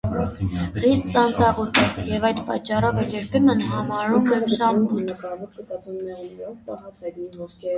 Խիստ 0.83 1.03
ծանծաղուտ 1.17 1.81
է, 1.81 1.83
և 2.13 2.25
այդ 2.29 2.41
պատճառով 2.47 2.97
էլ 3.03 3.13
երբեմն 3.17 3.61
համարում 3.75 4.27
են 4.39 4.49
շամբուտ։ 4.57 5.13